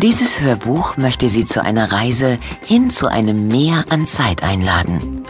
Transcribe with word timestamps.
Dieses 0.00 0.38
Hörbuch 0.38 0.96
möchte 0.96 1.28
Sie 1.28 1.44
zu 1.44 1.60
einer 1.60 1.90
Reise 1.90 2.36
hin 2.64 2.92
zu 2.92 3.08
einem 3.08 3.48
Meer 3.48 3.84
an 3.88 4.06
Zeit 4.06 4.44
einladen. 4.44 5.24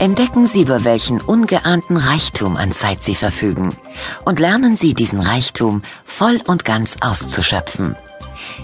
Entdecken 0.00 0.48
Sie, 0.48 0.62
über 0.62 0.82
welchen 0.82 1.20
ungeahnten 1.20 1.96
Reichtum 1.96 2.56
an 2.56 2.72
Zeit 2.72 3.04
Sie 3.04 3.14
verfügen 3.14 3.76
und 4.24 4.40
lernen 4.40 4.74
Sie 4.74 4.92
diesen 4.92 5.20
Reichtum 5.20 5.82
voll 6.04 6.40
und 6.48 6.64
ganz 6.64 6.96
auszuschöpfen. 7.00 7.94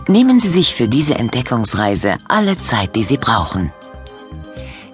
Nehmen 0.08 0.40
Sie 0.40 0.48
sich 0.48 0.74
für 0.74 0.88
diese 0.88 1.14
Entdeckungsreise 1.14 2.18
alle 2.26 2.58
Zeit, 2.58 2.96
die 2.96 3.04
Sie 3.04 3.16
brauchen. 3.16 3.72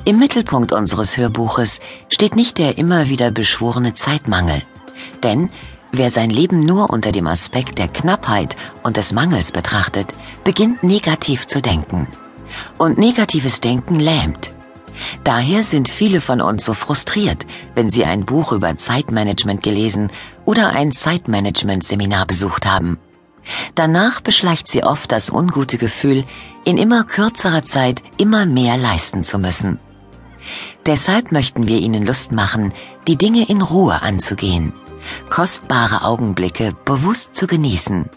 Im 0.04 0.18
Mittelpunkt 0.18 0.72
unseres 0.72 1.16
Hörbuches 1.16 1.80
steht 2.10 2.36
nicht 2.36 2.58
der 2.58 2.76
immer 2.76 3.08
wieder 3.08 3.30
beschworene 3.30 3.94
Zeitmangel. 3.94 4.60
Denn 5.22 5.48
Wer 5.92 6.10
sein 6.10 6.30
Leben 6.30 6.60
nur 6.60 6.90
unter 6.90 7.10
dem 7.10 7.26
Aspekt 7.26 7.78
der 7.78 7.88
Knappheit 7.88 8.56
und 8.84 8.96
des 8.96 9.12
Mangels 9.12 9.50
betrachtet, 9.50 10.14
beginnt 10.44 10.84
negativ 10.84 11.46
zu 11.46 11.60
denken. 11.60 12.06
Und 12.78 12.98
negatives 12.98 13.60
Denken 13.60 13.98
lähmt. 13.98 14.52
Daher 15.24 15.64
sind 15.64 15.88
viele 15.88 16.20
von 16.20 16.40
uns 16.40 16.64
so 16.64 16.74
frustriert, 16.74 17.46
wenn 17.74 17.90
sie 17.90 18.04
ein 18.04 18.24
Buch 18.24 18.52
über 18.52 18.76
Zeitmanagement 18.76 19.62
gelesen 19.62 20.10
oder 20.44 20.70
ein 20.70 20.92
Zeitmanagement-Seminar 20.92 22.26
besucht 22.26 22.66
haben. 22.66 22.98
Danach 23.74 24.20
beschleicht 24.20 24.68
sie 24.68 24.84
oft 24.84 25.10
das 25.10 25.30
ungute 25.30 25.78
Gefühl, 25.78 26.24
in 26.64 26.76
immer 26.76 27.04
kürzerer 27.04 27.64
Zeit 27.64 28.02
immer 28.18 28.46
mehr 28.46 28.76
leisten 28.76 29.24
zu 29.24 29.38
müssen. 29.38 29.80
Deshalb 30.86 31.32
möchten 31.32 31.66
wir 31.66 31.78
Ihnen 31.78 32.06
Lust 32.06 32.32
machen, 32.32 32.72
die 33.08 33.16
Dinge 33.16 33.48
in 33.48 33.62
Ruhe 33.62 34.02
anzugehen 34.02 34.72
kostbare 35.28 36.04
Augenblicke 36.04 36.74
bewusst 36.84 37.34
zu 37.34 37.46
genießen 37.46 38.08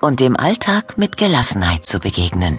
und 0.00 0.20
dem 0.20 0.36
Alltag 0.36 0.98
mit 0.98 1.16
Gelassenheit 1.16 1.86
zu 1.86 1.98
begegnen. 1.98 2.58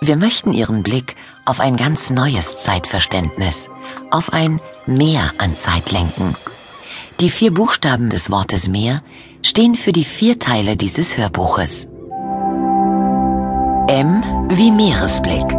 Wir 0.00 0.16
möchten 0.16 0.52
Ihren 0.52 0.82
Blick 0.82 1.16
auf 1.44 1.60
ein 1.60 1.76
ganz 1.76 2.10
neues 2.10 2.62
Zeitverständnis, 2.62 3.68
auf 4.10 4.32
ein 4.32 4.60
Mehr 4.86 5.32
an 5.38 5.56
Zeit 5.56 5.92
lenken. 5.92 6.36
Die 7.20 7.30
vier 7.30 7.52
Buchstaben 7.52 8.10
des 8.10 8.30
Wortes 8.30 8.68
Mehr 8.68 9.02
stehen 9.42 9.76
für 9.76 9.92
die 9.92 10.04
vier 10.04 10.38
Teile 10.38 10.76
dieses 10.76 11.16
Hörbuches. 11.16 11.86
M 13.88 14.22
wie 14.48 14.72
Meeresblick. 14.72 15.52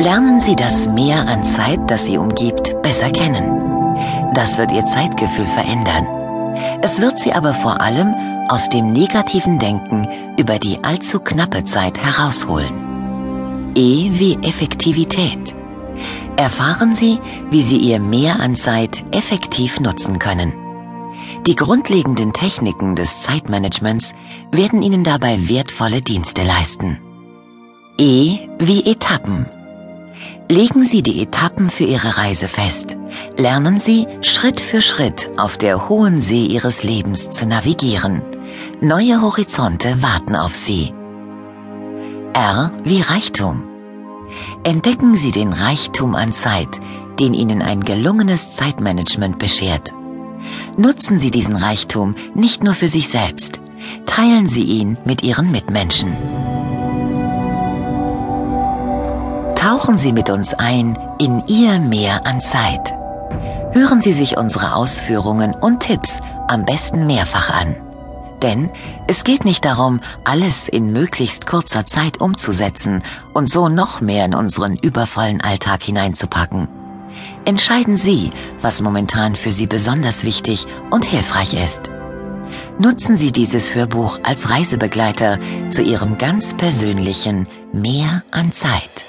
Lernen 0.00 0.40
Sie 0.40 0.56
das 0.56 0.88
Meer 0.88 1.28
an 1.28 1.44
Zeit, 1.44 1.78
das 1.86 2.06
Sie 2.06 2.18
umgibt, 2.18 2.80
besser 2.82 3.10
kennen. 3.10 3.61
Das 4.34 4.56
wird 4.58 4.72
ihr 4.72 4.86
Zeitgefühl 4.86 5.46
verändern. 5.46 6.06
Es 6.82 7.00
wird 7.00 7.18
sie 7.18 7.32
aber 7.32 7.54
vor 7.54 7.80
allem 7.80 8.14
aus 8.48 8.68
dem 8.68 8.92
negativen 8.92 9.58
Denken 9.58 10.08
über 10.38 10.58
die 10.58 10.82
allzu 10.82 11.20
knappe 11.20 11.64
Zeit 11.64 11.98
herausholen. 11.98 13.72
E 13.74 14.10
wie 14.12 14.34
Effektivität. 14.42 15.54
Erfahren 16.36 16.94
Sie, 16.94 17.18
wie 17.50 17.62
Sie 17.62 17.76
Ihr 17.76 18.00
Mehr 18.00 18.40
an 18.40 18.56
Zeit 18.56 19.04
effektiv 19.12 19.80
nutzen 19.80 20.18
können. 20.18 20.52
Die 21.46 21.56
grundlegenden 21.56 22.32
Techniken 22.32 22.96
des 22.96 23.20
Zeitmanagements 23.22 24.14
werden 24.50 24.82
Ihnen 24.82 25.04
dabei 25.04 25.48
wertvolle 25.48 26.00
Dienste 26.02 26.42
leisten. 26.42 26.98
E 27.98 28.38
wie 28.58 28.84
Etappen. 28.84 29.46
Legen 30.50 30.84
Sie 30.84 31.02
die 31.02 31.22
Etappen 31.22 31.70
für 31.70 31.84
Ihre 31.84 32.16
Reise 32.16 32.48
fest. 32.48 32.96
Lernen 33.36 33.80
Sie 33.80 34.06
Schritt 34.20 34.60
für 34.60 34.80
Schritt 34.80 35.30
auf 35.36 35.56
der 35.56 35.88
hohen 35.88 36.20
See 36.20 36.46
Ihres 36.46 36.82
Lebens 36.82 37.30
zu 37.30 37.46
navigieren. 37.46 38.22
Neue 38.80 39.22
Horizonte 39.22 40.02
warten 40.02 40.36
auf 40.36 40.54
Sie. 40.54 40.92
R 42.34 42.72
wie 42.84 43.00
Reichtum. 43.00 43.64
Entdecken 44.64 45.16
Sie 45.16 45.30
den 45.30 45.52
Reichtum 45.52 46.14
an 46.14 46.32
Zeit, 46.32 46.80
den 47.18 47.34
Ihnen 47.34 47.62
ein 47.62 47.84
gelungenes 47.84 48.56
Zeitmanagement 48.56 49.38
beschert. 49.38 49.92
Nutzen 50.76 51.18
Sie 51.18 51.30
diesen 51.30 51.56
Reichtum 51.56 52.14
nicht 52.34 52.64
nur 52.64 52.74
für 52.74 52.88
sich 52.88 53.08
selbst, 53.08 53.60
teilen 54.06 54.48
Sie 54.48 54.64
ihn 54.64 54.96
mit 55.04 55.22
Ihren 55.22 55.50
Mitmenschen. 55.50 56.12
Tauchen 59.56 59.98
Sie 59.98 60.12
mit 60.12 60.28
uns 60.28 60.54
ein 60.54 60.98
in 61.18 61.42
Ihr 61.46 61.78
Meer 61.78 62.26
an 62.26 62.40
Zeit. 62.40 62.94
Hören 63.72 64.02
Sie 64.02 64.12
sich 64.12 64.36
unsere 64.36 64.74
Ausführungen 64.74 65.54
und 65.54 65.80
Tipps 65.80 66.20
am 66.48 66.66
besten 66.66 67.06
mehrfach 67.06 67.48
an. 67.48 67.74
Denn 68.42 68.68
es 69.06 69.24
geht 69.24 69.46
nicht 69.46 69.64
darum, 69.64 70.00
alles 70.24 70.68
in 70.68 70.92
möglichst 70.92 71.46
kurzer 71.46 71.86
Zeit 71.86 72.20
umzusetzen 72.20 73.02
und 73.32 73.48
so 73.48 73.70
noch 73.70 74.02
mehr 74.02 74.26
in 74.26 74.34
unseren 74.34 74.76
übervollen 74.76 75.40
Alltag 75.40 75.82
hineinzupacken. 75.84 76.68
Entscheiden 77.46 77.96
Sie, 77.96 78.30
was 78.60 78.82
momentan 78.82 79.36
für 79.36 79.52
Sie 79.52 79.66
besonders 79.66 80.22
wichtig 80.22 80.66
und 80.90 81.06
hilfreich 81.06 81.54
ist. 81.54 81.90
Nutzen 82.78 83.16
Sie 83.16 83.32
dieses 83.32 83.74
Hörbuch 83.74 84.18
als 84.22 84.50
Reisebegleiter 84.50 85.38
zu 85.70 85.82
Ihrem 85.82 86.18
ganz 86.18 86.54
persönlichen 86.54 87.46
Mehr 87.72 88.22
an 88.32 88.52
Zeit. 88.52 89.06